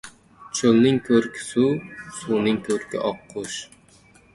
[0.59, 1.77] •Cho‘lning ko‘rki— suv,
[2.23, 3.65] suvning ko‘rki— oqqush.